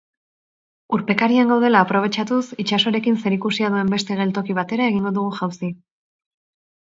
Urpekarian 0.95 1.51
gaudela 1.51 1.81
aprobetxatuz, 1.85 2.39
itsasoarekin 2.63 3.19
zerikusia 3.25 3.69
duen 3.75 3.93
beste 3.95 4.19
geltoki 4.23 4.57
batera 4.61 4.89
egingo 4.93 5.13
dugu 5.19 5.37
jauzi. 5.43 5.71